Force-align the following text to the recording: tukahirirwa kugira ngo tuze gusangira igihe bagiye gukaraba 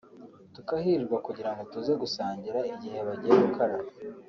tukahirirwa 0.55 1.17
kugira 1.27 1.49
ngo 1.53 1.61
tuze 1.71 1.93
gusangira 2.01 2.59
igihe 2.73 2.99
bagiye 3.07 3.35
gukaraba 3.43 3.87